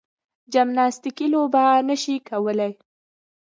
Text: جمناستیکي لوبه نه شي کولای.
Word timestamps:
جمناستیکي 0.53 1.27
لوبه 1.33 1.63
نه 1.89 1.95
شي 2.03 2.15
کولای. 2.29 2.71